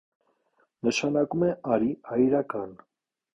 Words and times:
Նշանակում 0.87 1.45
է 1.49 1.51
«արի 1.75 1.91
այրական»։ 2.17 2.75